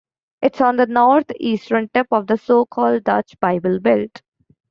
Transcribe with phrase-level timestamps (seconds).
[0.41, 4.23] It's on the north-eastern tip of the so-called Dutch Bible Belt.